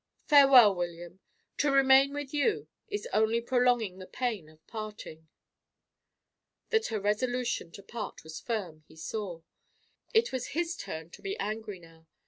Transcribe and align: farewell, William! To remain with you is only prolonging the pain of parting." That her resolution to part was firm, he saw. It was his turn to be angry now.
farewell, 0.25 0.73
William! 0.73 1.19
To 1.59 1.69
remain 1.69 2.11
with 2.11 2.33
you 2.33 2.67
is 2.87 3.07
only 3.13 3.39
prolonging 3.39 3.99
the 3.99 4.07
pain 4.07 4.49
of 4.49 4.65
parting." 4.65 5.27
That 6.71 6.87
her 6.87 6.99
resolution 6.99 7.71
to 7.73 7.83
part 7.83 8.23
was 8.23 8.39
firm, 8.39 8.83
he 8.87 8.95
saw. 8.95 9.43
It 10.11 10.31
was 10.31 10.57
his 10.57 10.75
turn 10.75 11.11
to 11.11 11.21
be 11.21 11.37
angry 11.37 11.77
now. 11.77 12.07